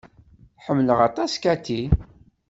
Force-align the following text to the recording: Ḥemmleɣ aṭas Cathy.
Ḥemmleɣ 0.65 0.99
aṭas 1.07 1.33
Cathy. 1.43 1.81